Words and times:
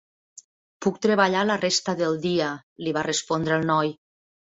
"Puc 0.85 0.97
treballar 1.03 1.45
la 1.51 1.59
resta 1.65 1.97
del 2.01 2.19
dia", 2.27 2.51
li 2.85 2.99
va 3.01 3.09
respondre 3.13 3.63
el 3.63 3.73
noi. 3.77 3.97